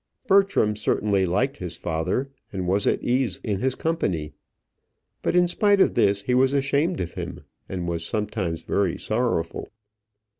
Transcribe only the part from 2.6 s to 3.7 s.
was at ease in